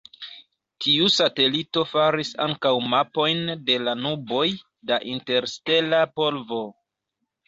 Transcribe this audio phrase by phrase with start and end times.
[0.83, 4.47] Tiu satelito faris ankaŭ mapojn de la nuboj
[4.93, 6.63] da interstela polvo.